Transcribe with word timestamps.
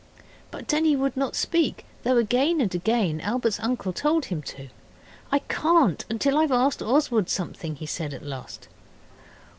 But 0.49 0.65
Denny 0.67 0.95
would 0.95 1.15
not 1.15 1.35
speak, 1.35 1.85
though 2.01 2.17
again 2.17 2.59
and 2.59 2.73
again 2.73 3.21
Albert's 3.21 3.59
uncle 3.59 3.93
told 3.93 4.25
him 4.25 4.41
to. 4.41 4.69
'I 5.31 5.39
can't 5.47 6.05
till 6.17 6.39
I've 6.39 6.51
asked 6.51 6.81
Oswald 6.81 7.29
something,' 7.29 7.75
he 7.75 7.85
said 7.85 8.11
at 8.11 8.25
last. 8.25 8.67